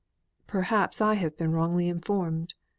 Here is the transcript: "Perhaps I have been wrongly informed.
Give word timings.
"Perhaps 0.47 0.99
I 0.99 1.13
have 1.13 1.37
been 1.37 1.51
wrongly 1.51 1.87
informed. 1.87 2.55